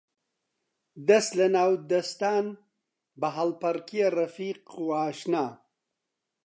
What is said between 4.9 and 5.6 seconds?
ئاشنا